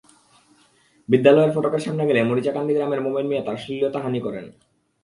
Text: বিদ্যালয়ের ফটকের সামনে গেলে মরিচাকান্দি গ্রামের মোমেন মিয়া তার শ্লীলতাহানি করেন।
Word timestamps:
বিদ্যালয়ের 1.09 1.53
ফটকের 1.55 1.83
সামনে 1.85 2.03
গেলে 2.09 2.21
মরিচাকান্দি 2.23 2.73
গ্রামের 2.73 3.03
মোমেন 3.05 3.25
মিয়া 3.27 3.43
তার 3.45 3.57
শ্লীলতাহানি 3.57 4.19
করেন। 4.21 4.45